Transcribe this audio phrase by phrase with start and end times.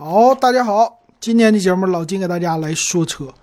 [0.00, 3.34] 好，大家好，今天的节目老金给大家来说车。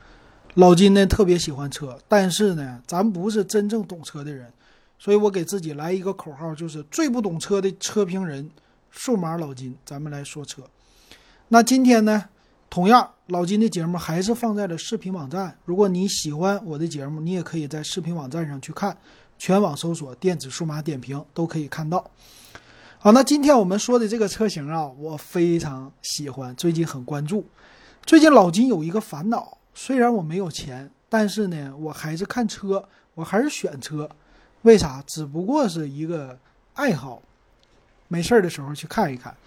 [0.53, 4.49] 老金呢特别喜欢车，但是呢，咱不是真正懂车的人，
[4.97, 8.49] 所以我给自己来一个口号，就是最不懂车的车评人，
[8.89, 9.75] 数码老金。
[9.85, 10.61] 咱们来说车。
[11.49, 12.29] 那今天呢，
[12.69, 15.57] 同样老金的节目还是放在了视频网站。
[15.65, 18.97] 如果你喜欢我的节目，你也可以在视频网站上去看，
[19.37, 22.09] 全网搜索“电子数码点评”都可以看到。
[23.05, 27.45] 好，那今天我们说的这个车型啊，我非常喜欢，最近很关注。
[28.03, 34.09] 最近老金有一个烦恼，虽然我没有钱，但是呢，我还是看车，我还是选车。
[34.63, 35.03] 为啥？
[35.05, 36.35] 只不过是一个
[36.73, 37.21] 爱好，
[38.07, 39.37] 没事儿的时候去看一看。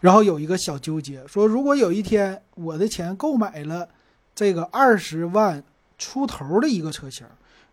[0.00, 3.86] 然后有一个小纠结，说如果有一天我的钱购买了
[4.34, 5.62] 这个二十万
[5.98, 7.26] 出头的一个车型，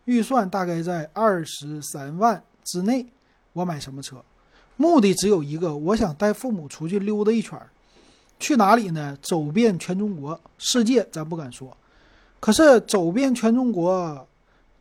[0.04, 3.06] 预算大概在二十三万之内，
[3.54, 4.22] 我买什么车？
[4.82, 7.70] 目的只有一个，我想带父母出去溜达一圈儿，
[8.40, 9.16] 去哪里呢？
[9.22, 11.78] 走遍全中国，世界咱不敢说，
[12.40, 14.28] 可是走遍全中国，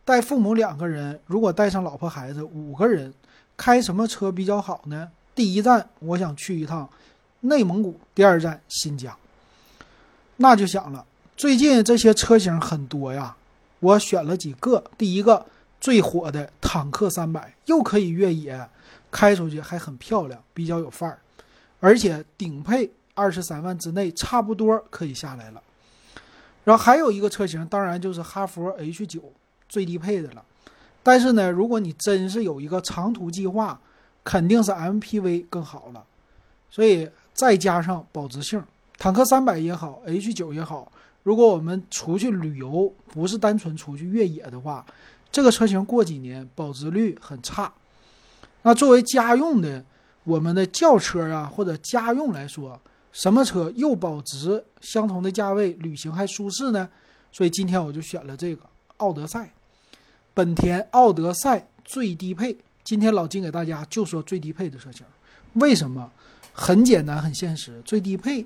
[0.03, 3.13] 带父母两个人，如果带上老婆孩子五个人，
[3.55, 5.07] 开什么车比较好呢？
[5.35, 6.89] 第一站我想去一趟
[7.41, 9.15] 内蒙古，第二站新疆。
[10.37, 11.05] 那就想了，
[11.37, 13.35] 最近这些车型很多呀，
[13.79, 14.83] 我选了几个。
[14.97, 15.45] 第一个
[15.79, 18.67] 最火的坦克三百，又可以越野。
[19.11, 21.19] 开出去还很漂亮，比较有范儿，
[21.79, 25.61] 而且顶配二十三万之内差不多可以下来了。
[26.63, 29.33] 然后还有一个车型，当然就是哈弗 H 九
[29.67, 30.45] 最低配的了。
[31.03, 33.81] 但是呢，如果你真是有一个长途计划，
[34.23, 36.05] 肯定是 MPV 更好了。
[36.69, 38.63] 所以再加上保值性，
[38.97, 40.91] 坦克三百也好，H 九也好，
[41.23, 44.85] 如果我们出去旅游，不是单纯出去越野的话，
[45.31, 47.73] 这个车型过几年保值率很差。
[48.63, 49.83] 那作为家用的，
[50.23, 52.79] 我们的轿车啊，或者家用来说，
[53.11, 56.87] 什么车又保值，相同的价位，旅行还舒适呢？
[57.31, 58.61] 所以今天我就选了这个
[58.97, 59.51] 奥德赛，
[60.33, 62.57] 本田奥德赛最低配。
[62.83, 65.05] 今天老金给大家就说最低配的车型，
[65.53, 66.11] 为什么？
[66.53, 68.45] 很简单，很现实，最低配，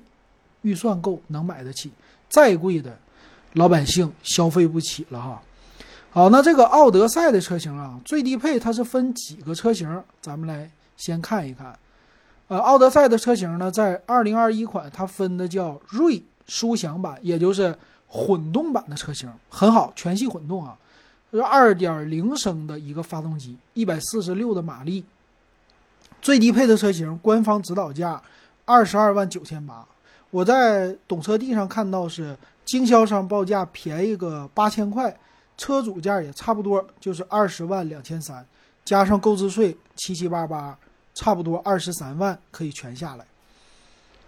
[0.62, 1.90] 预算够，能买得起，
[2.28, 2.96] 再贵的，
[3.54, 5.42] 老百姓消费不起了哈。
[6.16, 10.02] 好，那这个奥德赛的车型啊，最低配它是分几个车型？
[10.22, 11.78] 咱们来先看一看。
[12.48, 20.74] 呃，奥德赛的车型呢，在二零二一款，它分的叫锐舒享版，也就是混动版的车型，很好，全系混动啊，
[21.32, 25.04] 是二点零升的一个发动机，一百四十六的马力。
[26.22, 28.22] 最低配的车型，官方指导价
[28.64, 29.84] 二十二万九千八，
[30.30, 32.34] 我在懂车帝上看到是
[32.64, 35.14] 经销商报价便宜个八千块。
[35.56, 38.44] 车主价也差不多，就是二十万两千三，
[38.84, 40.76] 加上购置税七七八八，
[41.14, 43.24] 差不多二十三万可以全下来。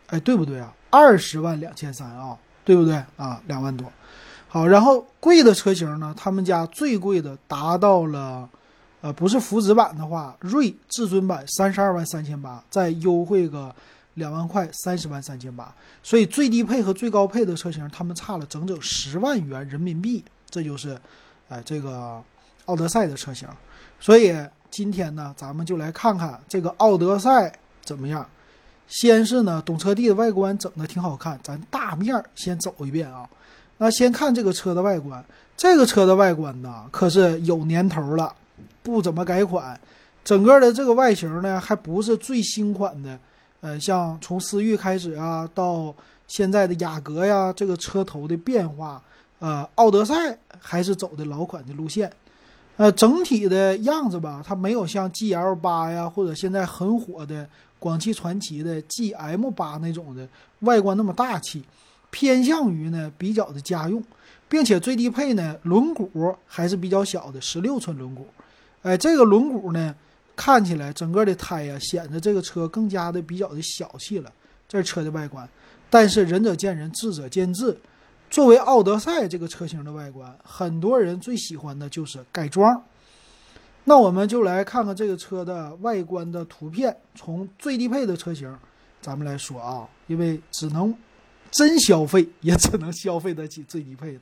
[0.06, 0.72] 哎，对不对啊？
[0.91, 3.43] 二十万两千三啊，对不对啊？
[3.47, 3.93] 两万多。
[4.49, 8.49] 好，然后贵的车型呢，他们家最贵的达到了，
[9.03, 13.75] 呃，不是福祉版的话，锐至尊版三十二万三千八，再优惠个
[14.15, 15.71] 两万块，三十万三千八。
[16.03, 20.25] 所以最低配和最高配的车型，他们差了整整十万元人民币。
[20.50, 20.98] 这就是，
[21.48, 22.22] 哎，这个
[22.66, 23.48] 奥德赛的车型，
[24.00, 24.34] 所以
[24.70, 27.53] 今天呢，咱们就来看看这个奥德赛
[27.84, 28.26] 怎么样。
[28.87, 33.28] 先是呢，懂车帝的外观整的挺好看，咱大面儿先走一遍啊。
[33.76, 35.22] 那先看这个车的外观，
[35.56, 38.34] 这个车的外观呢，可是有年头了，
[38.82, 39.78] 不怎么改款，
[40.25, 43.19] 整个的这个外形呢，还不是最新款的。
[43.60, 45.94] 呃，像从思域开始啊，到
[46.26, 49.03] 现在的雅阁呀，这个车头的变化。
[49.41, 52.12] 呃，奥德赛还是走的老款的路线，
[52.76, 60.26] 呃，整体的样子吧，它没有像 GL 八呀，或者现在很火的广汽传祺的 GM 八那种的
[60.60, 61.62] 外观那么大气，
[62.10, 64.03] 偏向于呢比较的家用，
[64.49, 68.22] 并且最低配呢轮毂还是比较小的十六寸轮毂，
[68.82, 69.94] 哎，这个轮毂呢
[70.34, 74.32] 看起来整个的胎呀显得这个车更加的比较的小气了，
[74.66, 75.49] 这车的外观，
[75.88, 77.79] 但是仁者见仁，智者见智。
[78.30, 82.82] 作为奥德赛这个车型的外观，很多人最喜欢的就是改装。
[83.84, 86.94] 那我们就来看看这个车的外观的图片。
[87.14, 88.54] 从最低配的车型，
[89.00, 90.94] 咱们来说啊，因为只能
[91.50, 94.20] 真消费，也只能消费得起最低配的。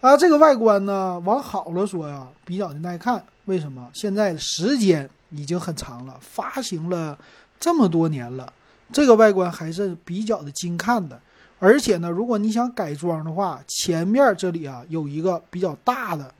[0.00, 3.22] 啊，这个外观呢，往好了说呀，比较的耐看。
[3.46, 3.90] 为什么？
[3.92, 7.18] 现在时间已经很长了，发行了
[7.58, 8.52] 这么多年了，
[8.92, 11.20] 这个外观还是比较的精看的。
[11.60, 16.34] 而且呢，如果你想改装的话，前面这里啊有一个比较大的，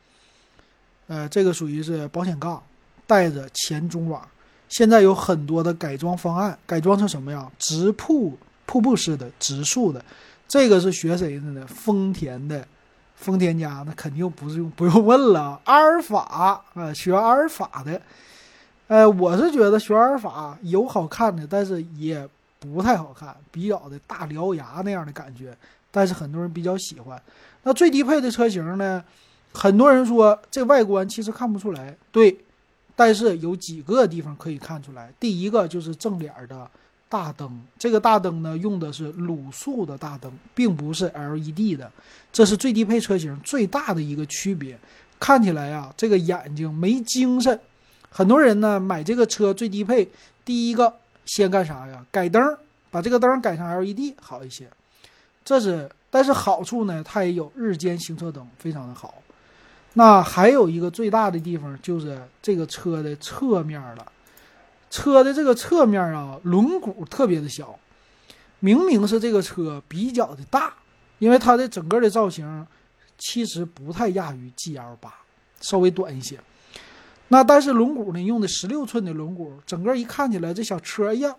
[1.06, 2.61] 呃，这个属于是保险杠，
[3.06, 4.26] 带着前中网。
[4.70, 7.52] 现在有很多的改装方案，改装成什么样？
[7.58, 10.02] 直瀑瀑布式的直竖的，
[10.49, 11.67] 这个是学谁的呢？
[11.67, 12.67] 丰田的，
[13.14, 18.00] 丰田家那肯定不是用不用问了，阿尔法啊，学阿尔法的。
[18.87, 22.26] 呃，我是觉得学阿尔法有好看的，但是也
[22.61, 25.57] 不太好看，比较的大獠牙那样的感觉，
[25.91, 27.21] 但是很多人比较喜欢。
[27.62, 29.03] 那最低配的车型呢？
[29.53, 32.39] 很多人说这外观其实看不出来，对，
[32.95, 35.12] 但是有几个地方可以看出来。
[35.19, 36.71] 第一个就是正脸的
[37.09, 41.91] 大灯，这个大灯呢用的是卤素的大灯，并不是 LED 的，
[42.33, 44.79] 这是最低配车型最大的一个区别。
[45.19, 47.59] 看起来啊，这个眼睛没精神。
[48.09, 50.09] 很多人呢买这个车最低配，
[50.45, 50.95] 第一个
[51.31, 52.05] 先干啥呀？
[52.11, 52.43] 改灯，
[52.91, 54.69] 把这个灯改成 LED 好一些。
[55.44, 59.23] 这是，但是好处呢，它也有日间行车灯，非常的好。
[59.94, 64.11] 那还有一个最大的地方就是这个车的侧面了，
[64.91, 67.79] 车的这个侧面啊，轮毂特别的小，
[68.59, 70.75] 明明是这个车比较的大，
[71.21, 72.67] 因为它的整个的造型
[73.19, 75.15] 其实不太亚于 GL 八，
[75.61, 76.41] 稍微短一些。
[77.32, 81.35] 那但是轮毂呢，用的十六寸的轮毂，整个一看起来这小车哎呀，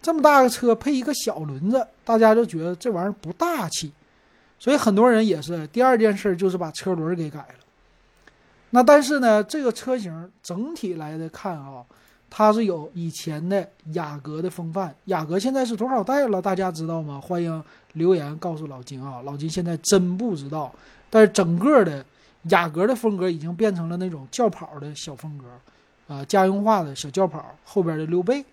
[0.00, 3.92] 这么大个车配一个小轮子，大家就觉得这玩意儿不大气，
[4.58, 7.54] 所以很多人也是第二件事就是把车轮给改了。
[8.70, 11.84] 那但是呢，这个车型整体来的看啊，
[12.30, 14.94] 它是有以前的雅阁的风范。
[15.06, 16.40] 雅阁现在是多少代了？
[16.40, 17.20] 大家知道吗？
[17.20, 17.62] 欢迎
[17.94, 19.20] 留言告诉老金啊！
[19.24, 20.72] 老金现在真不知道。
[21.10, 22.02] 但是整个的
[22.50, 25.44] 雅阁的风格已经变成了那种轿跑的小风格，
[26.14, 28.44] 啊，家用化的小轿跑后边的溜背。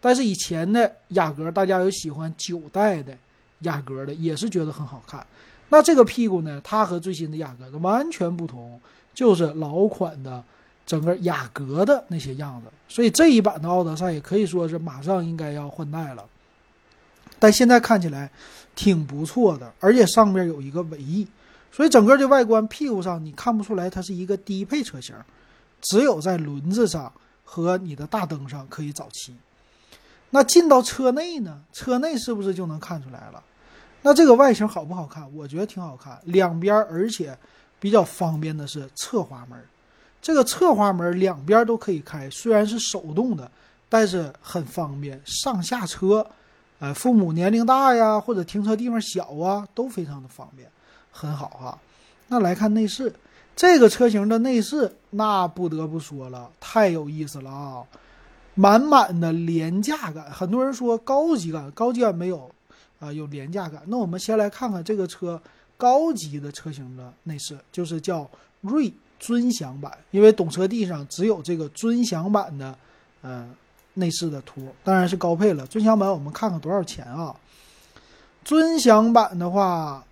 [0.00, 3.16] 但是以前的雅阁，大家有喜欢九代的
[3.60, 5.26] 雅阁的，也是觉得很好看。
[5.68, 8.80] 那这个屁股呢，它和最新的雅阁完全不同。
[9.14, 10.40] 就是老款的
[10.86, 16.24] 整个雅阁的那些样子，所以这一版的奥德赛也可以说是马上应该要换代了。
[17.40, 18.30] 但现在看起来
[18.76, 21.26] 挺不错的，而且上面有一个尾翼，
[21.70, 25.14] 所以整个的外观屁股上你看不出来它是一个低配车型，
[25.80, 27.12] 只有在轮子上
[27.44, 29.34] 和你的大灯上可以找齐。
[30.30, 31.60] 那进到车内呢？
[31.72, 33.42] 车内是不是就能看出来了？
[34.02, 35.28] 那这个外形好不好看？
[35.34, 37.36] 我觉得挺好看，两边而且。
[37.80, 39.56] 比较方便的是侧滑门，
[40.20, 43.48] 这个侧滑门两边都可以开，虽然是手动的，
[43.88, 46.26] 但是很方便上下车。
[46.80, 50.68] 呃，父母年龄大呀，或者停车地方小啊，都非常的方便，
[51.18, 51.78] 很好哈。
[52.28, 53.12] 那来看内饰，
[53.56, 57.82] 这个车型的内饰那不得不说了，太有意思了啊，
[58.54, 60.30] 满满的廉价感。
[60.30, 62.48] 很多人说高级感，高级感没有
[63.00, 63.82] 啊，有廉价感。
[63.86, 65.40] 那我们先来看看这个车。
[65.80, 68.28] 高级的车型的内饰就是叫
[68.62, 72.76] 锐尊享版，因为懂车帝上只有这个尊享版的，
[73.22, 73.48] 呃，
[73.94, 75.64] 内饰的图，当然是高配了。
[75.68, 77.32] 尊享版我们看看多少钱啊？
[78.44, 80.04] 尊享版的话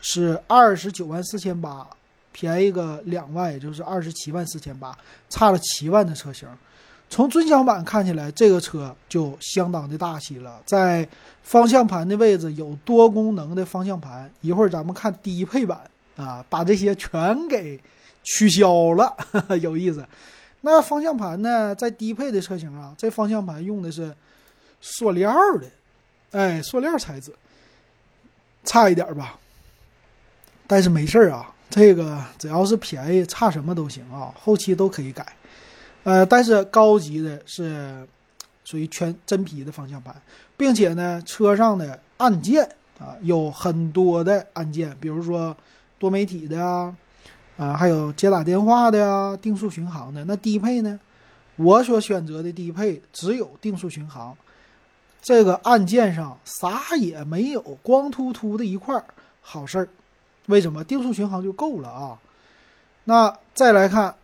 [0.00, 1.86] 是二十九万四千八，
[2.32, 4.96] 便宜个两万，也就是二十七万四千八，
[5.28, 6.48] 差了七万的车型。
[7.10, 10.60] 从尊享版看起来，这个车就相当的大气了。
[10.66, 11.08] 在
[11.42, 14.30] 方向盘的位置有多功能的方向盘。
[14.42, 15.80] 一会儿咱们看低配版
[16.16, 17.80] 啊，把这些全给
[18.24, 19.16] 取消了，
[19.62, 20.06] 有意思。
[20.60, 24.14] 那方向盘呢，在低配的车型啊，这方向盘用的是
[24.82, 25.66] 塑料的，
[26.32, 27.32] 哎，塑料材质，
[28.64, 29.38] 差一点吧。
[30.68, 35.26] 但是没事儿啊，这个只要是便宜，差什么都行啊，后期都可以改。
[36.04, 38.06] 呃，但是高级的是
[38.64, 40.14] 属于全真皮的方向盘，
[40.58, 42.62] 并且呢，车上的按键
[42.98, 45.56] 啊有很多的按键，比如说
[45.98, 46.94] 多媒体的呀，
[47.56, 50.22] 啊，还有接打电话的呀，定速巡航的。
[50.26, 51.00] 那低配呢，
[51.56, 54.36] 我所选择的低配只有定速巡航，
[55.22, 59.02] 这个按键上啥也没有，光秃秃的一块
[59.40, 59.88] 好事儿。
[60.48, 62.18] 为什么定速巡航就够了啊？
[63.04, 64.14] 那再来看。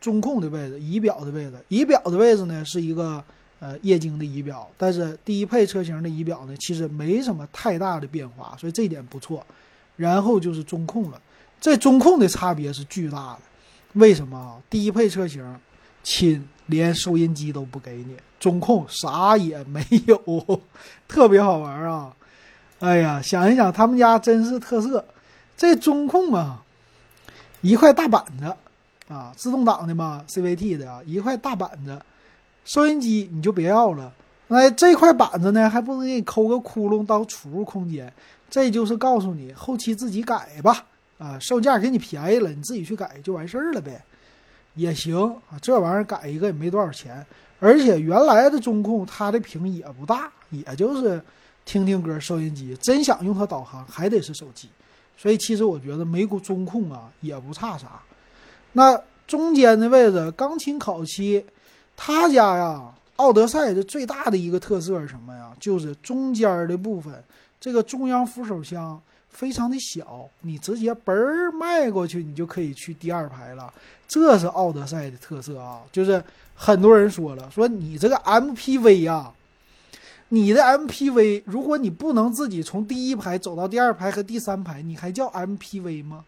[0.00, 3.24] 中控的位置，仪表的位置，仪表的位置呢是一个
[3.58, 9.42] 呃液晶的仪表，但是低配车型的仪表呢其实没什么太大的变化，所以这点不错。
[9.96, 11.18] 然后就是中控了，
[11.58, 13.38] 这中控的差别是巨大的。
[13.94, 14.60] 为什么啊？
[14.68, 15.42] 低配车型
[16.02, 20.60] 亲，连收音机都不给你，中控啥也没有，
[21.08, 22.14] 特别好玩啊！
[22.80, 25.02] 哎呀，想一想他们家真是特色，
[25.56, 26.62] 这中控啊，
[27.60, 28.54] 一块大板子。
[29.06, 32.00] 啊，自动挡的嘛，CVT 的啊，一块大板子，
[32.64, 34.10] 收音机你就别要了。
[34.48, 38.10] 那这块板子呢，还不能给你抠个窟窿当储物空间？
[38.48, 40.86] 这就是告诉你，后期自己改吧。
[41.18, 44.02] 啊，售价给你便宜了，你自己去改就完事儿了呗，
[44.74, 45.14] 也行
[45.50, 45.60] 啊。
[45.60, 47.24] 这玩意儿改一个也没多少钱，
[47.60, 51.22] 而且原来的中控它的屏也不大，也就是
[51.66, 54.70] 听听歌、收音机，真想用它导航还得是手机。
[55.16, 58.00] 所以其实我觉得美股中控啊也不差啥。
[58.72, 61.44] 那中间的位置，钢琴烤漆，
[61.96, 65.52] 他家呀，奥德赛的最大的一个特色是什么呀？
[65.58, 67.22] 就是中间的部分，
[67.60, 73.72] 这个中央扶手箱非常的小，你直接嘣儿迈过去，你就可以去第二排了。
[74.06, 76.22] 这是奥德赛的特色啊，就是
[76.54, 79.32] 很多人说了，说你这个 MPV 呀。
[80.34, 86.24] 你的 MPV，如果你不能自己从第一排走到第二排和第三排，你还叫 MPV 吗？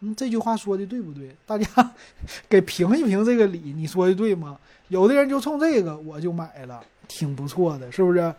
[0.00, 1.34] 嗯，这句话说的对不对？
[1.46, 1.66] 大家
[2.50, 4.58] 给评一评这个理，你说的对吗？
[4.88, 8.34] 有的人就冲这个我就买了，挺不错的，是不是？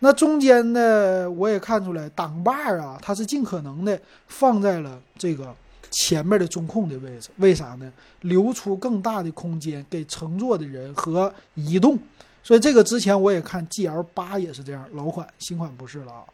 [0.00, 5.54] 那中间的我也看出来，挡把啊，它是尽可能的放在了这个
[5.90, 7.90] 前面的中控的位置，为啥呢？
[8.20, 11.98] 留出更大的空间给乘坐的人和移动。
[12.42, 16.24] 所以这个之前我也看 G L 八也是这样，老款新款不是了啊。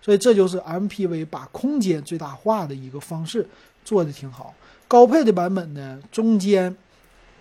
[0.00, 3.48] 所以这就是 M P V 把空间最大化的一个方式，
[3.86, 4.54] 做的挺好。
[4.86, 6.76] 高配的版本呢，中间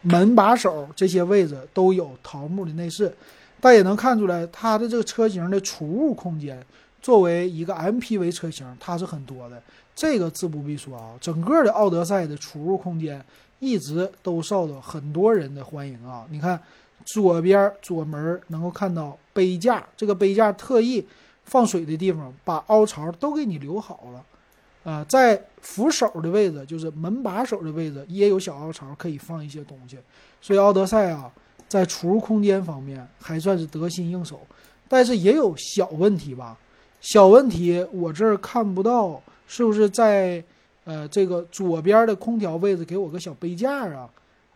[0.01, 3.13] 门把手这些位置都有桃木的内饰，
[3.59, 6.65] 但也能看出来它的这个车型的储物空间，
[7.01, 9.61] 作为一个 M P V 车型，它是很多的。
[9.93, 13.23] 这个自不必说啊，整个的奥德赛的储物空间
[13.59, 16.25] 一直都受到很多人的欢迎啊。
[16.29, 16.57] 你看。
[17.05, 21.05] 左边左门能够看到杯架，这个杯架特意
[21.45, 29.97] 放水的地方把凹槽都给你留好了，啊，在扶手的位置，就是门把手的位置也有小凹槽可以放一些东西，
[30.41, 31.31] 所以奥德赛啊，
[31.67, 34.39] 在储物空间方面还算是得心应手，
[34.87, 36.57] 但是也有小问题吧？
[37.01, 40.41] 小问题我这儿看不到，是不是在
[40.85, 44.09] 呃这个左边的空调位置给我个小杯架啊？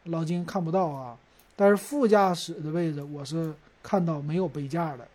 [0.06, 1.18] 老金看不到啊。
[1.58, 3.52] 但是副驾驶的位置我是
[3.84, 5.06] 看到没有杯架的。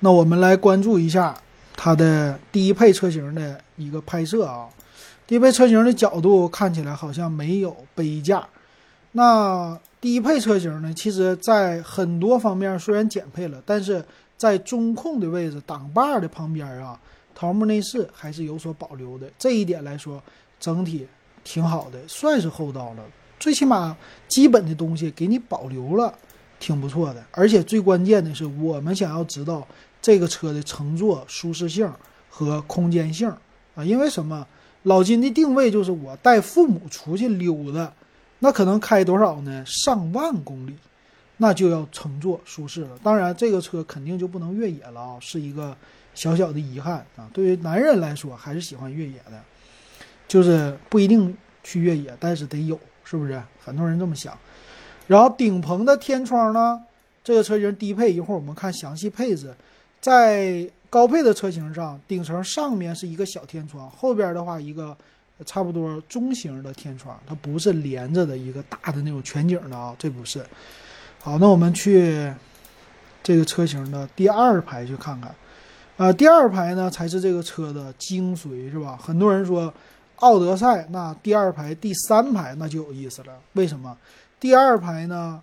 [0.00, 1.38] 那我们来关注一下
[1.76, 4.68] 它的低配车型的一个拍摄啊，
[5.26, 8.48] 低配车型的角度看起来好像没有杯架。
[9.12, 14.02] 那低配车型呢，其实在很多方面虽然减配了，但是
[14.38, 16.98] 在中控的位置挡把的旁边啊，
[17.34, 19.30] 桃木内饰还是有所保留的。
[19.38, 20.22] 这一点来说，
[20.58, 21.06] 整体
[21.44, 23.02] 挺好的，算是厚道了。
[23.40, 23.96] 最起码
[24.28, 26.14] 基本的东西给你保留了，
[26.60, 27.24] 挺不错的。
[27.32, 29.66] 而且最关键的是，我们想要知道
[30.00, 31.92] 这个车的乘坐舒适性
[32.28, 33.28] 和空间性
[33.74, 33.84] 啊。
[33.84, 34.46] 因为什么？
[34.84, 37.92] 老金的定位就是我带父母出去溜达，
[38.38, 39.62] 那可能开多少呢？
[39.66, 40.74] 上万公里，
[41.36, 42.98] 那就要乘坐舒适了。
[43.02, 45.76] 当然，这个车肯定就不能越野了啊，是一个
[46.14, 47.28] 小小的遗憾啊。
[47.30, 49.42] 对于男人来说，还是喜欢越野的，
[50.26, 52.80] 就是不一定去越野，但是得有。
[53.10, 54.38] 是不是很多人这么想？
[55.08, 56.80] 然后顶棚的天窗呢？
[57.24, 59.52] 这个车型低配，一会儿我们看详细配置。
[60.00, 64.96] 在高配的车型上，顶层上面是一个小天窗，后边的话一个
[65.44, 70.46] 差不多中型的天窗，它不是连着的一个大的那种全景的啊，这不是。
[71.18, 72.32] 好，那我们去
[73.24, 75.34] 这个车型的第二排去看看。
[75.96, 78.96] 啊，第二排呢才是这个车的精髓，是吧？
[78.96, 79.74] 很多人说。
[80.20, 83.38] 奥德赛那第二排、第三排那就有意思了。
[83.54, 83.96] 为什么？
[84.38, 85.42] 第二排呢？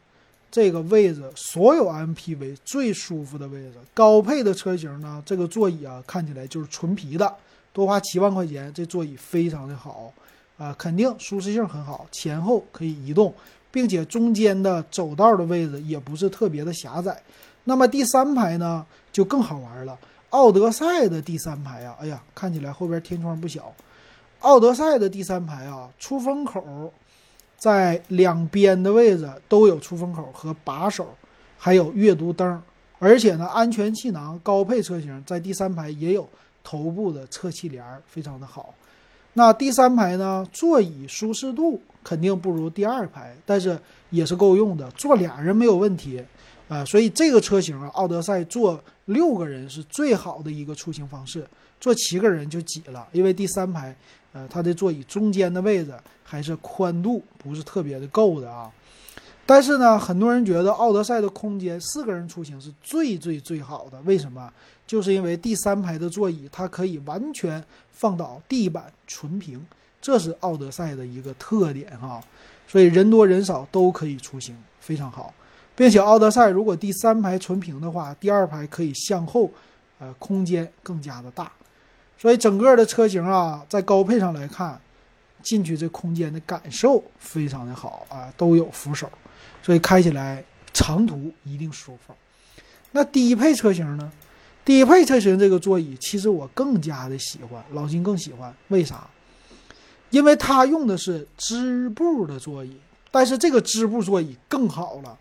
[0.49, 3.73] 这个位置所有 MPV 最舒服的位置。
[3.93, 7.31] 高配的车型呢，这个座椅啊，看起来就是纯皮的，
[7.73, 10.11] 多花七万块钱，这座椅非常的好
[10.57, 13.31] 啊，肯定舒适性很好，前后可以移动，
[13.69, 17.21] 并且中间的走道的位置也不是特别的狭窄。
[17.65, 19.97] 那么第三排呢，就更好玩了。
[20.29, 23.71] 奥德赛的第三排啊，哎呀，看起来后边天窗不小。
[24.41, 26.93] 奥德赛的第三排啊，出风口
[27.57, 31.07] 在两边的位置都有出风口和把手，
[31.57, 32.61] 还有阅读灯，
[32.99, 36.29] 而且呢，安全气囊高配车型在第三排也有
[36.63, 38.73] 头部的侧气帘，非常的好。
[39.33, 43.77] 那第三排呢，座椅舒适度肯定不如第二排，但是
[44.11, 46.23] 也是够用的，坐俩人没有问题
[46.67, 46.85] 啊。
[46.85, 51.47] 所以这个车型啊，奥德赛坐六个人是最好的一个出行方式，
[51.79, 53.95] 坐七个人就挤了，因为第三排。
[54.37, 55.91] 呃，它的座椅中间的位置
[56.23, 58.71] 还是宽度不是特别的够的啊。
[59.47, 63.99] 但是呢，很多人觉得奥德赛的空间四个人出行是最最最好的。
[64.01, 64.51] 为什么？
[64.85, 69.65] 就是因为第三排的座椅它可以完全放倒，地板纯平，
[69.99, 72.21] 这是奥德赛的一个特点哈。
[72.67, 75.33] 所以人多人少都可以出行，非常好。
[75.75, 79.49] 并且奥德赛如果第三排纯平的话，第二排可以向后，
[79.99, 81.51] 呃，空间更加的大。
[82.17, 84.79] 所以整个的车型啊，在高配上来看，
[85.43, 89.09] 进去这空间的感受非常的好啊，都有扶手，
[89.61, 90.43] 所以开起来
[90.73, 92.13] 长途一定舒服。
[92.91, 94.11] 那低配车型呢？
[94.65, 99.07] 低配车型这个座椅，其实我更加的喜欢，老金更喜欢，为啥？
[100.09, 102.75] 因为它用的是织布的座椅，
[103.11, 105.17] 但是这个织布座椅更好了，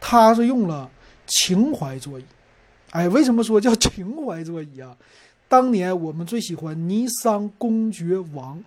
[0.00, 0.90] 它是用了
[1.26, 2.24] 情怀座椅。
[2.90, 4.96] 哎，为什么说叫情怀座椅啊？
[5.48, 8.62] 当年我们最喜欢尼桑公爵王，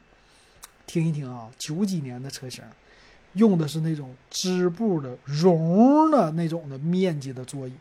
[0.86, 2.64] 听一听啊，九几年的车型，
[3.34, 7.74] 用的是那种织布的绒的那种的面积的座椅。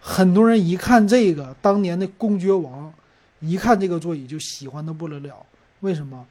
[0.00, 2.92] 很多人一看这个当年的公爵王，
[3.40, 5.44] 一看这个座椅就喜欢的不得了。
[5.80, 6.26] 为什么？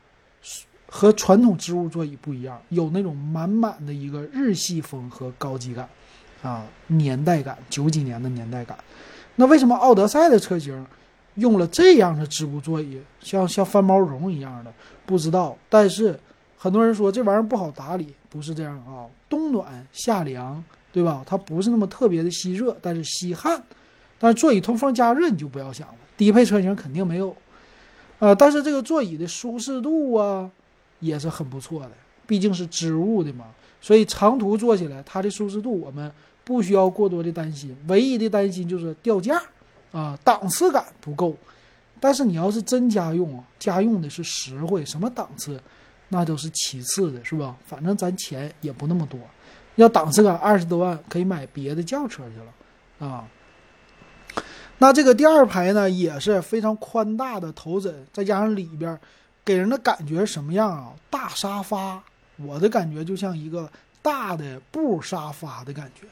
[0.90, 5.90] 和传统织物座椅不一样，有那种满满的一个日系风和高级感，
[6.42, 8.78] 啊，年代感，九几年的年代感。
[9.36, 10.88] 那为什么奥德赛的车型
[11.38, 14.72] 用了这样的织布座椅，像像翻毛绒一样的？
[15.06, 15.58] 不知道。
[15.70, 16.20] 但是
[16.58, 21.24] 很多人说这玩意儿不好打理，不是这样啊，冬暖夏凉，对吧？
[21.26, 23.64] 它不是那么特别的吸热，但是吸汗。
[24.20, 27.36] 但是座椅通风加热你就不要想了，低配车型肯定没有。
[28.20, 30.50] 呃，但是这个座椅的舒适度啊
[31.00, 31.92] 也是很不错的，
[32.26, 33.46] 毕竟是织物的嘛，
[33.80, 36.12] 所以长途坐起来它的舒适度我们。
[36.48, 39.38] 不需要过多的担心，唯一的担心就是掉价，
[39.92, 41.36] 啊，档次感不够。
[42.00, 45.60] 但是你要是真家用啊，家用的是实惠，什么档次，
[46.10, 47.56] 那都是其次的，是吧？
[47.66, 49.20] 反正咱钱也不那么多，
[49.78, 53.28] 要档次感二十多万可以买别的轿车去了，啊。
[54.78, 58.96] 那这个第二排呢也是非常宽大的头枕，再加上里边
[59.44, 60.94] 给人的感觉什么样啊？
[61.10, 62.00] 大沙发，
[62.36, 63.68] 我的感觉就像一个
[64.04, 66.06] 大的布沙发的感觉。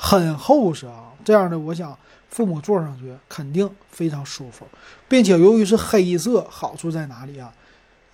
[0.00, 1.98] 很厚实啊，这样的我想
[2.30, 4.64] 父母坐上去肯定非常舒服，
[5.08, 7.52] 并且由于是黑色，好处在哪里啊？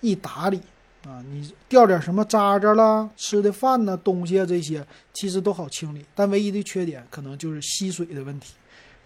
[0.01, 0.59] 易打理
[1.05, 6.03] 啊，你掉点什么渣渣啦、吃的饭呢、东西啊这些，其实都好清理。
[6.15, 8.53] 但唯一的缺点可能就是吸水的问题，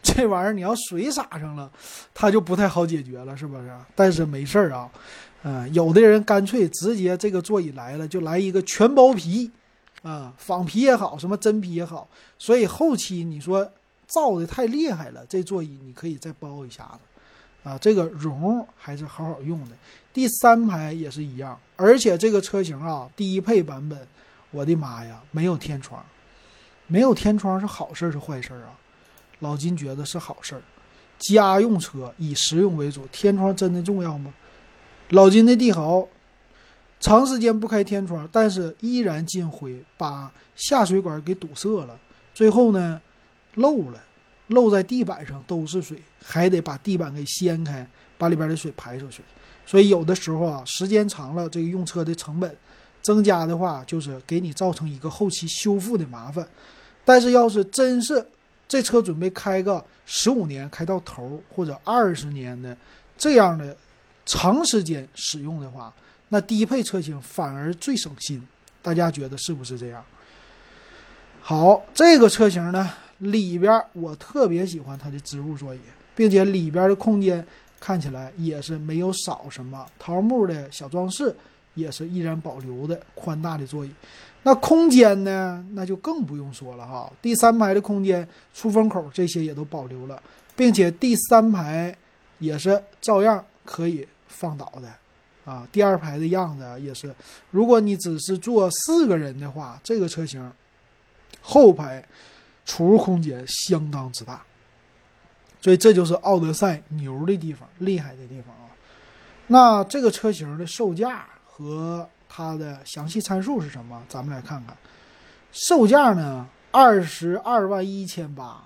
[0.01, 1.69] 这玩意儿你要水洒上了，
[2.13, 3.69] 它就不太好解决了，是不是？
[3.93, 4.89] 但是没事儿啊，
[5.43, 9.51] 嗯，有的人干脆直接这个座椅来了就来一个全包皮。
[10.01, 12.07] 啊，仿皮也好，什么真皮也好，
[12.37, 13.69] 所以后期你说
[14.07, 19.75] 造的太厉害了，这座椅你可以再包一下子，啊，这个绒还是好好用的。
[20.13, 23.99] 第三排也是一样，而且这个车型啊，低配版本，
[24.51, 26.01] 我的妈呀，没有天窗，
[26.87, 28.71] 没有天窗是好事是坏事啊？
[29.39, 30.61] 老金觉得是好事儿，
[31.17, 34.33] 家用车以实用为主，天窗真的重要吗？
[35.09, 36.07] 老金的帝豪。
[36.99, 41.97] 长时间不开天窗，但是依然进灰，把下水管给堵塞了。
[42.33, 43.01] 最后呢，
[43.55, 44.03] 漏了，
[44.47, 49.23] 漏在地板上都是水，还得把地板给掀开，把里边的水排出去。
[49.65, 52.53] 所以有的时候啊，时间长了，这个用车的成本
[53.01, 56.45] 增加的话，就是给你造成一个后期修复的麻烦。
[57.05, 58.25] 但是要是真是
[58.67, 62.75] 这车准备开个十五年开到头，或者二十年的
[63.17, 63.75] 这样的
[64.25, 65.93] 长时间使用的话，
[66.29, 68.41] 那低配车型反而最省心，
[68.81, 70.03] 大家觉得是不是这样？
[71.41, 75.79] 好，这个车型呢，里边我特别喜欢它的织物座椅，
[76.15, 77.43] 并且里边的空间
[77.79, 81.35] 看起来也是没有少什么，桃木的小装饰
[81.73, 83.91] 也是依然保留的，宽大的座椅。
[84.43, 90.21] 那空间呢，那就更不用说了哈，第三排的空间、出风口这些也都保留了，
[90.55, 91.95] 并且第三排
[92.37, 94.87] 也是照样可以放倒的。
[95.49, 97.13] 啊，第二排的样子也是。
[97.49, 100.51] 如果你只是坐四个人的话，这个车型
[101.41, 102.05] 后排
[102.65, 104.43] 储物空间相当之大。
[105.61, 108.69] 所以这就是奥德赛牛的地方，厉害的地方啊。
[109.47, 114.01] 那这个车型的售价和它的详细参数是什么？
[114.07, 114.77] 咱们来看看。
[115.51, 118.63] 售价呢，二十二万一千八，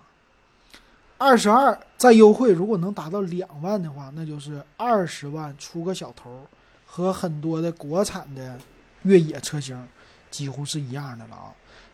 [1.18, 6.46] 二十二再优惠，如果能达到两万的话，那就是二十万出个小头。
[6.96, 8.56] 和很多的国产的
[9.02, 9.76] 越野车型
[10.30, 11.50] 几乎是一样的了啊！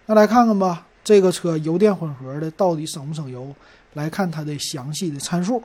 [0.07, 3.55] 那来看看吧，这个车油电混合的到底省不省油？
[3.93, 5.63] 来看它的详细的参数。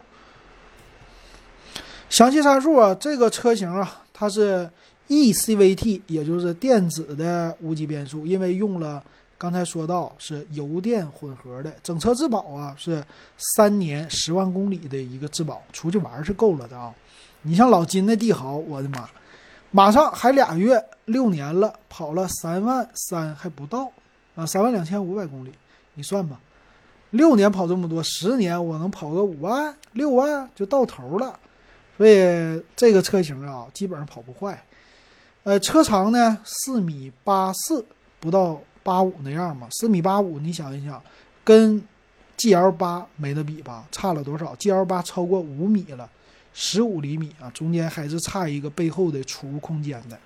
[2.09, 4.71] 详细参数啊，这个车型啊，它是
[5.09, 9.03] eCVT，也就是电子的无级变速，因为用了
[9.37, 13.05] 刚才说到是油电混合的，整车质保啊是
[13.57, 16.95] 三年十万公里的一个质保，出去玩是够了的啊！
[17.43, 19.11] 你像老金的帝豪，我的妈！
[19.77, 23.91] 马上还俩月，六年了，跑了三万三还不到，
[24.37, 25.51] 啊，三万两千五百公里，
[25.95, 26.39] 你算吧，
[27.11, 31.37] 六年跑这么多，十年我能跑个五万六万就到头了，
[31.97, 34.63] 所以这个车型啊，基本上跑不坏。
[35.43, 37.85] 呃，车长呢四米八四，
[38.21, 41.03] 不到八五那样嘛，四米八五，你想一想，
[41.43, 41.83] 跟
[42.39, 43.89] GL 八没得比吧？
[43.91, 46.09] 差了多少？GL 八超过五米了，
[46.55, 50.19] 十五厘米啊，中间还是差一个背后的储物空间的。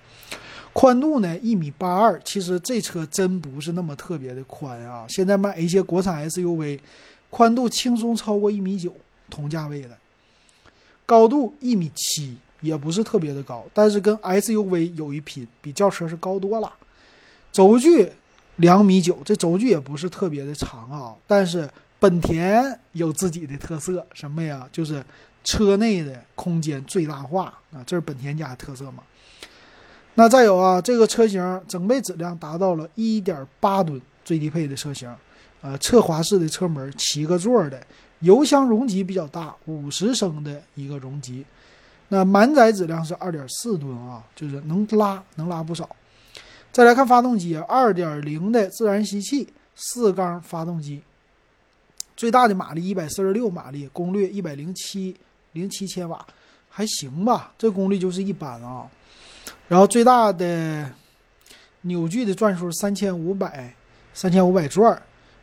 [0.71, 5.05] 宽度呢，一米八二，其实这车真不是那么特别的宽啊。
[5.09, 6.79] 现在买一些国产 SUV，
[7.31, 8.95] 宽度轻松超过一米九，
[9.29, 9.97] 同价位的。
[11.07, 16.71] 高度一米七，也不是特别的高，但是跟 SUV 有一拼，比轿车是高多了。
[17.51, 18.07] 轴距
[18.57, 24.69] 两米九，这轴距也不是特别的长啊，但是本田有自己的特色，什么呀？
[24.71, 25.03] 就是
[25.43, 29.03] 车内的空间最大化啊，这是本田家的特色嘛。
[30.15, 35.09] 那再有啊，这个车型整备质量达到了一点八吨，最低配的车型，
[35.61, 37.81] 呃，侧滑式的车门，七个座的，
[38.19, 41.45] 油箱容积比较大，五十升的一个容积。
[42.09, 45.89] 那满载质量是二点四吨啊，就是能拉，能拉不少。
[46.71, 51.01] 再来看发动机，二点零的自然吸气四缸发动机，
[52.17, 55.15] 最大的马力一百四十六马力，功率一百零七
[55.59, 56.25] 零七千瓦，
[56.69, 58.87] 还行吧，这功率就是一般啊。
[59.67, 60.89] 然后最大的
[61.81, 63.73] 扭矩的转数三千五百
[64.13, 65.01] 三千五百转，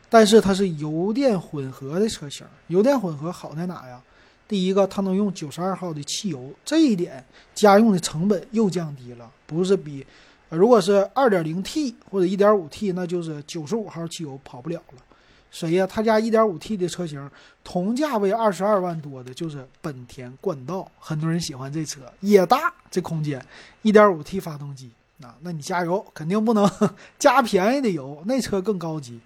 [0.09, 2.45] 但是它是油电混合的车型。
[2.67, 4.01] 油电混合好在哪呀？
[4.47, 9.29] 第一个，它能用九十二号的汽油，这一点家用的成本又降低了。
[9.45, 10.05] 不是比，
[10.49, 15.01] 如果是二点零 T 或者一点五 T，那就是九十五号汽油跑不了了。
[15.49, 15.87] 谁呀？
[15.87, 17.29] 他家一点五 T 的车型，
[17.63, 23.43] 同价位二十二万多的，就是本田冠道，很多人喜欢这车，也大，这空间，
[23.81, 26.69] 一点五 T 发动机啊，那你加油肯定不能
[27.17, 29.19] 加便宜的油，那车更高级。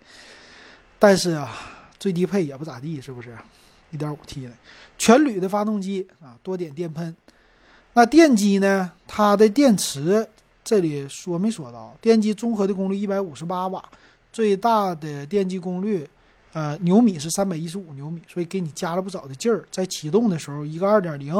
[1.00, 1.52] 但是啊，
[2.00, 3.36] 最低配也不咋地，是不是？
[3.90, 4.52] 一点五 T 的
[4.98, 7.14] 全铝的发动机啊，多点电喷。
[7.94, 8.90] 那电机呢？
[9.06, 10.26] 它的电池
[10.64, 11.94] 这里说没说到？
[12.00, 13.84] 电机综合的功率一百五十八瓦。
[14.32, 16.08] 最大的电机功率，
[16.54, 19.64] 呃，牛米是三百一十五牛米，所以给你加了不少的劲儿。
[19.72, 21.34] 在启动的时候，一个二点零，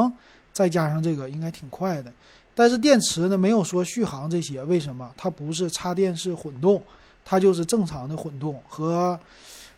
[0.52, 2.12] 再加上这个，应该挺快的。
[2.54, 5.12] 但是电池呢，没有说续航这些，为什么？
[5.16, 6.82] 它不是插电式混动，
[7.24, 9.18] 它就是正常的混动，和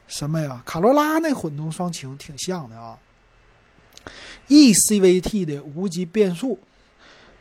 [0.07, 0.62] 什么呀？
[0.64, 2.99] 卡罗拉那混动双擎挺像的啊。
[4.49, 6.59] E CVT 的无级变速，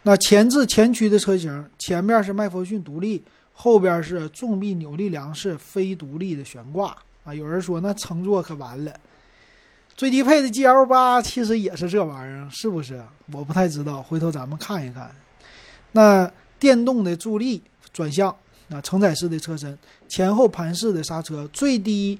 [0.04, 3.24] 那前置前驱的车型，前面是麦弗逊独立。
[3.56, 7.34] 后边是重臂扭力梁式非独立的悬挂啊！
[7.34, 8.94] 有人说那乘坐可完了。
[9.96, 13.04] 最低配的 GL 八其实也是这玩意儿，是不是？
[13.32, 15.12] 我不太知道，回头咱们看一看。
[15.92, 18.36] 那电动的助力转向，
[18.70, 22.20] 啊，承载式的车身，前后盘式的刹车，最低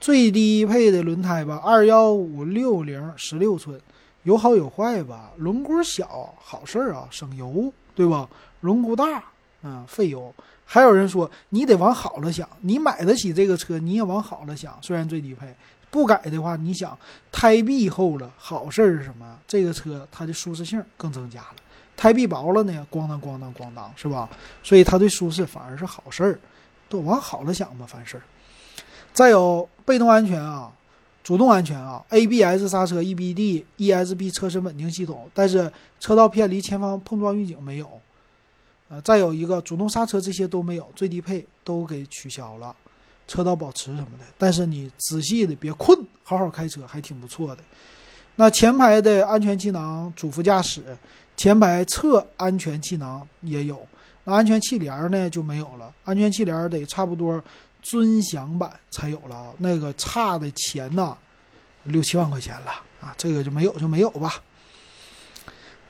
[0.00, 3.78] 最低配的轮胎吧，二幺五六零十六寸，
[4.22, 5.32] 有好有坏吧。
[5.36, 8.28] 轮毂小好事儿啊，省油，对吧？
[8.62, 9.29] 轮毂大，
[9.62, 10.32] 啊，费油。
[10.64, 14.78] 还有人说你得往好了想，你买得起这个车，你也往好了想。
[14.80, 15.52] 虽然最低配
[15.90, 16.96] 不改的话，你想
[17.32, 19.36] 胎壁厚了，好事儿是什么？
[19.48, 21.56] 这个车它的舒适性更增加了。
[21.96, 24.30] 胎壁薄了呢，咣当咣当咣当，是吧？
[24.62, 26.38] 所以它对舒适反而是好事儿，
[26.88, 28.22] 都往好了想吧，凡事。
[29.12, 30.70] 再有被动安全啊，
[31.24, 38.00] 主动安全啊，ABS 刹车、EBD、ESP 车身稳定系统，但是车道偏离、前方碰撞预警没有。
[38.92, 42.74] 呃，再有一个主动刹车这些都没有，最低配都给取消了，
[43.28, 44.24] 车道保持什么的。
[44.36, 47.62] 但是你仔细的别困，好好开车还挺不错的。
[48.34, 50.82] 那前排的安全气囊、主副驾驶、
[51.36, 53.86] 前排侧安全气囊也有，
[54.24, 55.94] 那安全气帘呢就没有了。
[56.02, 57.40] 安全气帘得差不多
[57.80, 61.16] 尊享版才有了，那个差的钱呐，
[61.84, 64.42] 六七万块钱了啊，这个就没有就没有吧。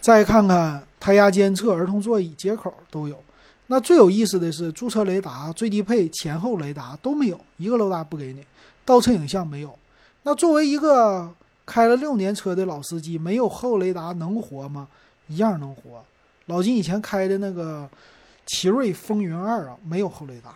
[0.03, 0.87] 再看看。
[1.01, 3.19] 胎压监测、儿童座椅接口都有。
[3.67, 8.45] 那最有意思的是，驻车雷达最低配前后雷达都没有，一个雷达不给你。
[8.85, 9.77] 倒车影像没有。
[10.23, 11.33] 那作为一个
[11.65, 14.89] 开了六年车的老司机，没有后雷达能活吗？
[15.29, 16.05] 一样能活。
[16.47, 17.89] 老金以前开的那个
[18.45, 20.53] 奇瑞风云二啊，没有后雷达。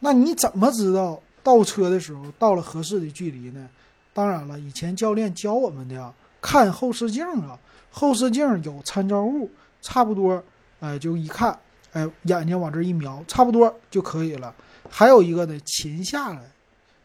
[0.00, 3.66] 那你怎么知道倒车的时候到了合适的距离呢？
[4.12, 7.58] 当然了，以前教练教我们的，看后视镜啊，
[7.90, 9.50] 后视镜有参照物。
[9.82, 10.42] 差不多，
[10.80, 11.58] 哎，就一看，
[11.92, 14.54] 哎，眼睛往这一瞄，差不多就可以了。
[14.88, 16.40] 还有一个呢，勤下来，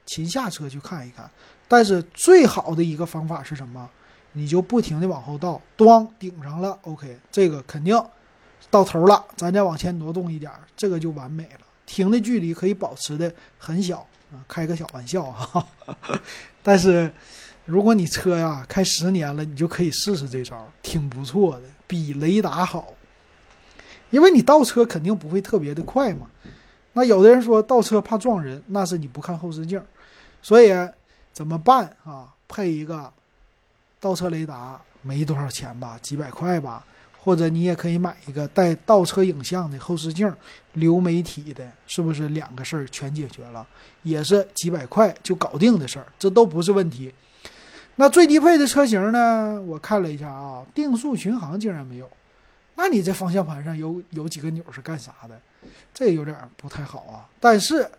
[0.06, 1.30] 勤下车去看一看。
[1.68, 3.90] 但是最好的一个方法是什么？
[4.34, 8.00] 你就不停的往后倒，咣顶上了，OK，这个肯定
[8.70, 11.62] 到头了，咱再往前挪动一点，这个就完美了。
[11.86, 15.66] 停的距离可以保持的很小啊，开个小玩笑哈。
[16.62, 17.12] 但是
[17.66, 21.64] 如果你车呀开十年了，你就可以试试这招，挺不错的。
[21.88, 22.94] 比雷达好，
[24.10, 26.28] 因为你倒车肯定不会特别的快嘛。
[26.94, 29.82] 那有的人说倒车怕撞人，那是你不看后视镜。
[30.42, 30.72] 所以
[31.34, 32.34] 怎么办啊？
[32.48, 33.12] 配一个
[34.00, 36.86] 倒车雷达，没多少钱吧，几百块吧。
[37.20, 40.34] 或者你也可以买一个带倒车影像的后视镜，
[40.74, 43.68] 流媒体的，是不是两个事儿全解决了？
[44.04, 47.14] 也是几百块就搞定的事儿，这都不是问题。
[47.98, 49.62] 那最低配的车型呢？
[49.62, 52.10] 我看了一下啊，定速巡航竟然没有。
[52.76, 55.40] 那你这方向盘上有有几个钮是干啥的？
[55.94, 57.28] 这有点不太好啊。
[57.40, 57.90] 但是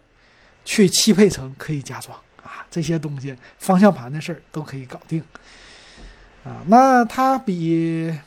[0.65, 5.23] 去汽配城可以加装啊，这些东西方向盘的事儿都可以搞定
[6.45, 6.65] 啊。
[6.67, 8.19] 那它比。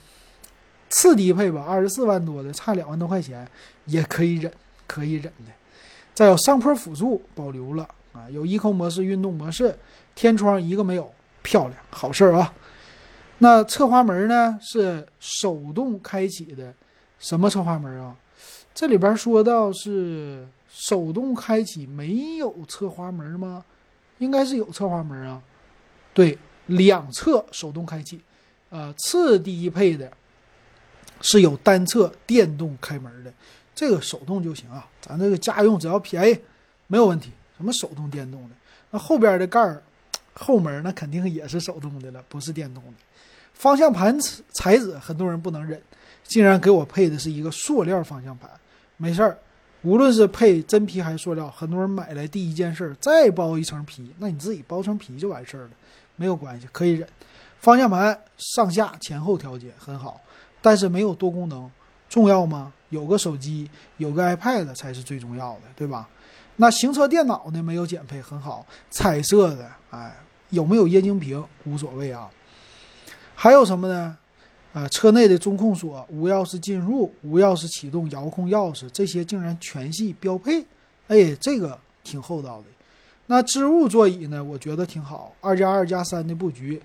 [0.93, 3.47] 次低配吧，二十四万多的，差两万多块钱
[3.85, 4.51] 也可以忍，
[4.85, 5.53] 可以忍的。
[6.13, 9.73] 再有上坡辅助保留了啊，有 eco 模式、运动模式，
[10.15, 11.09] 天窗一个没有，
[11.41, 12.53] 漂亮，好事儿啊。
[13.39, 16.73] 那侧滑门呢是手动开启的，
[17.19, 18.15] 什么侧滑门啊？
[18.73, 23.65] 这里边说到是手动开启，没有侧滑门吗？
[24.19, 25.41] 应该是有侧滑门啊。
[26.13, 28.21] 对，两侧手动开启，
[28.69, 30.11] 呃，次低配的。
[31.23, 33.31] 是有单侧电动开门的，
[33.75, 34.87] 这个手动就行啊。
[34.99, 36.39] 咱这个家用只要便宜，
[36.87, 37.31] 没有问题。
[37.57, 38.55] 什么手动电动的？
[38.89, 39.83] 那后边的盖儿
[40.33, 42.93] 后门那肯定也是手动的了，不是电动的。
[43.53, 44.17] 方向盘
[44.53, 45.81] 材质很多人不能忍，
[46.23, 48.49] 竟然给我配的是一个塑料方向盘。
[48.97, 49.37] 没事儿，
[49.81, 55.69] 无论是配真皮还是塑料，很多人买来第一件事再包一层皮，那你自己包层皮就完事儿了，
[56.15, 57.07] 没有关系，可以忍。
[57.59, 60.19] 方向盘上下前后调节很好。
[60.63, 61.67] 但是没有多功能，
[62.07, 62.71] 重要吗？
[62.89, 63.67] 有个手机，
[63.97, 66.07] 有个 iPad 才是最重要的，对吧？
[66.61, 67.63] 那行车电脑呢？
[67.63, 70.15] 没有减配，很好，彩色的，哎，
[70.51, 72.29] 有没有液晶屏无所谓啊。
[73.33, 74.15] 还有什么呢？
[74.71, 80.63] 啊，车内的中控锁、无钥匙进入、无钥匙启动、遥控钥匙，这些竟然全系标配，
[81.07, 82.65] 哎，这个挺厚道的。
[83.25, 84.43] 那织物座椅呢？
[84.43, 86.79] 我觉得挺好，二加二加三的布局，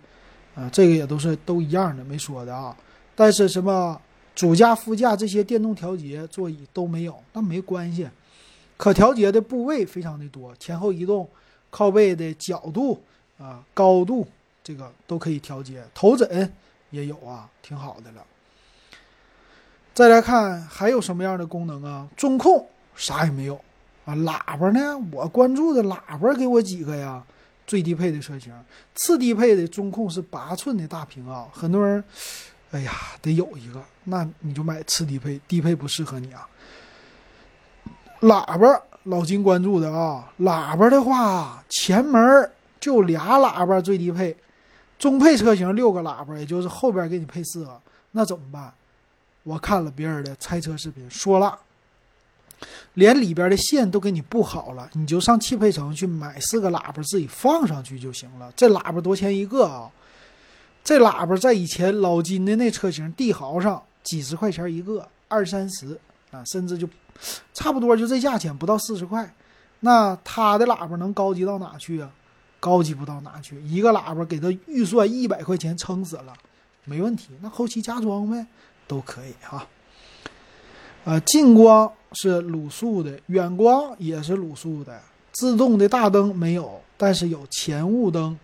[0.54, 2.74] 啊，这个也都是都一样的，没说的啊。
[3.14, 4.00] 但是什么
[4.34, 8.08] 主驾、副驾这些电动调节座椅都没有，那没关系，
[8.76, 11.28] 可调节的部位非常的多，前后移动、
[11.70, 13.02] 靠背的角度
[13.38, 14.26] 啊、高度，
[14.62, 15.82] 这个都可以调节。
[15.94, 16.52] 头枕
[16.90, 18.24] 也有啊，挺好的了。
[19.94, 22.06] 再来看还有什么样的功能啊？
[22.16, 23.54] 中控啥也没有
[24.04, 24.98] 啊，喇叭呢？
[25.10, 27.24] 我关注的喇叭给我几个呀？
[27.66, 28.52] 最低配的车型，
[28.94, 32.04] 次低配的中控是八寸的大屏啊，很多人。
[32.72, 36.46] 哎呀，得有一个，那你就买次低配，低配不适合你啊。
[38.20, 42.50] 喇叭老金关注的啊，喇叭的话，前门
[42.80, 44.36] 就俩喇叭最低配，
[44.98, 47.80] 中配车型六个喇叭，也就是后边给你配四个，
[48.12, 48.72] 那怎么办？
[49.44, 51.56] 我看了别人的拆车视频，说了，
[52.94, 58.52] 连里边的线都给你布好了，你就上汽配城去买四个喇叭自己放上去就行了。
[58.56, 59.88] 这喇叭多钱一个啊？
[60.82, 65.96] 这喇叭在以前老金的那车型帝豪上几十块钱一个，二三十
[66.32, 66.88] 啊，甚至就
[67.54, 69.34] 差不多就这价钱，不到四十块。
[69.80, 72.10] 那他的喇叭能高级到哪去啊？
[72.58, 76.32] 高级不到哪去，一个喇叭给他预算一百块钱撑死了，
[76.84, 77.28] 没问题。
[77.40, 78.46] 那后期加装呗，
[78.88, 79.66] 都可以哈。
[81.04, 85.00] 呃，近光是卤素的，远光也是卤素的，
[85.32, 88.36] 自动的大灯没有，但是有前雾灯。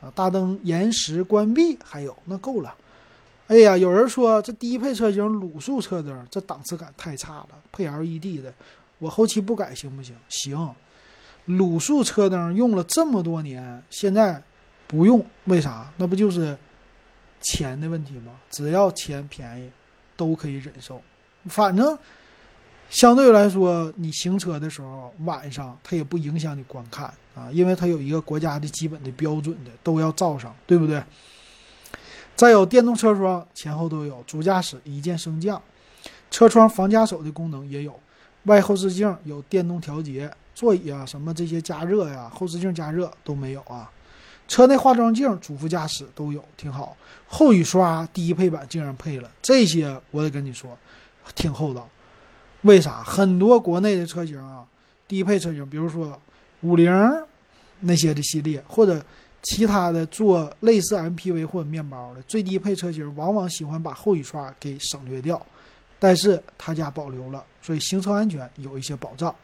[0.00, 2.72] 啊，大灯延时关闭，还有那够了。
[3.48, 8.52] 哎呀，有人说这低配车型卤素车灯，这档次感太差了，配 LED 的，
[8.98, 10.14] 我后期不改行不行？
[10.28, 10.74] 行，
[11.48, 14.42] 卤素车灯用了这么多年，现在
[14.86, 15.90] 不用，为啥？
[15.96, 16.56] 那不就是
[17.40, 18.32] 钱的问题吗？
[18.50, 19.70] 只要钱便宜，
[20.16, 21.02] 都可以忍受，
[21.46, 21.98] 反正。
[22.90, 31.02] 相对来说，你行车的时候晚上它也不影响你观看啊，因为它有一个国家的基本的标准的都要照上，对不对？
[32.38, 35.60] 再有电动车窗前后都有，主驾驶一键升降，
[36.30, 37.98] 车窗防夹手的功能也有，
[38.44, 43.90] 外后视镜有电动调节，座椅啊什么这些加热呀，后视镜加热都没有啊，
[44.46, 46.96] 车内化妆镜主副驾驶都有，挺好。
[47.26, 50.78] 后雨刷低配版竟然配了这些，我得跟你说，
[51.34, 51.88] 挺厚道。
[52.62, 54.64] 为啥很多国内的车型啊，
[55.08, 56.16] 低配车型，比如说
[56.60, 56.88] 五菱
[57.80, 59.04] 那些的系列，或者
[59.42, 65.40] 其他的做类似 MPV 或者面包的最低配车型，往往喜欢把后雨刷给省略掉，
[65.98, 69.34] 但是他家保留了，所以行车安全有一些保障。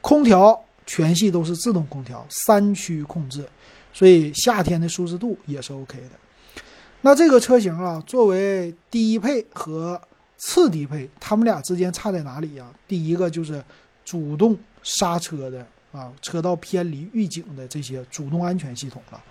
[0.00, 3.44] 空调全系都是自动空调，三区控制，
[3.92, 6.62] 所以夏天的舒适度也是 OK 的。
[7.02, 10.00] 那这个车型啊，作为低配和
[10.38, 12.66] 次低配，他们俩之间差在哪里呀？
[12.86, 13.62] 第一个就是
[14.04, 19.22] 主动刹车的啊，车道偏离预警的这些主动安全系统了。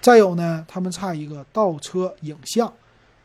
[0.00, 2.72] 再有呢，他们差一个倒车影像，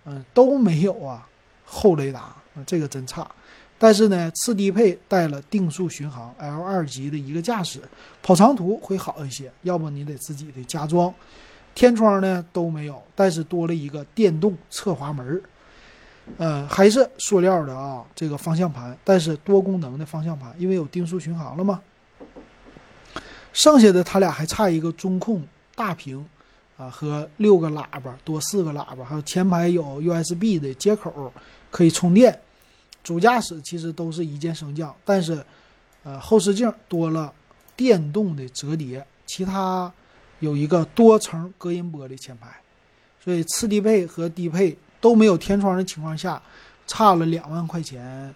[0.05, 1.27] 嗯，都没有啊，
[1.65, 3.29] 后雷达，这个真差。
[3.77, 7.81] 但是呢，次低配带了定速巡航 L 二级的一个驾驶，
[8.21, 9.51] 跑长途会好一些。
[9.63, 11.13] 要不你得自己的加装。
[11.75, 15.41] 天窗呢都没有，但是多了一个电动侧滑门儿，
[16.37, 21.81] 呃，还是塑料的啊，这个方向盘，但是多功能的方向盘，因为有定速巡航了嘛。
[23.53, 25.41] 剩下的它俩还差一个中控
[25.75, 26.25] 大屏
[26.75, 31.31] 啊，和六个喇叭，多四个喇叭，还有前排有 USB 的接口
[31.71, 32.37] 可以充电。
[33.03, 35.41] 主驾驶其实都是一键升降，但是
[36.03, 37.33] 呃后视镜多了
[37.77, 39.89] 电动的折叠，其他。
[40.39, 42.49] 有一个多层隔音玻璃前排，
[43.23, 46.41] 所以次低配和低配都没有天窗的情况下，
[46.85, 48.35] 差了两万块钱，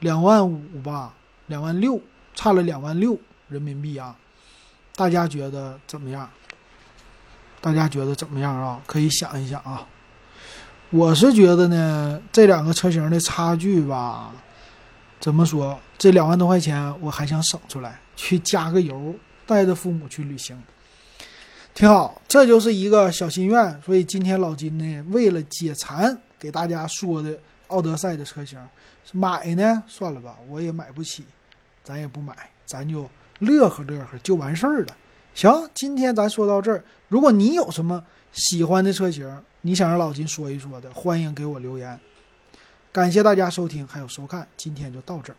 [0.00, 1.14] 两万五吧，
[1.46, 1.98] 两万六，
[2.34, 4.14] 差了两万六人民币啊！
[5.00, 6.28] 大家觉得怎么样？
[7.58, 8.78] 大家觉得怎么样啊？
[8.84, 9.86] 可以想一想啊！
[10.90, 14.30] 我是觉得呢，这两个车型的差距吧，
[15.18, 15.80] 怎么说？
[15.96, 19.14] 这两万多块钱我还想省出来，去加个油，
[19.46, 20.62] 带着父母去旅行。
[21.72, 23.80] 挺好，这就是一个小心愿。
[23.80, 27.34] 所以今天老金呢，为了解馋，给大家说的
[27.68, 28.58] 奥德赛的车型，
[29.12, 31.24] 买呢算了吧，我也买不起，
[31.82, 32.36] 咱也不买，
[32.66, 33.08] 咱就
[33.40, 34.96] 乐呵乐呵就完事儿了。
[35.34, 36.82] 行，今天咱说到这儿。
[37.08, 39.28] 如果你有什么喜欢的车型，
[39.62, 41.98] 你想让老金说一说的，欢迎给我留言。
[42.92, 45.36] 感谢大家收听还有收看，今天就到这儿。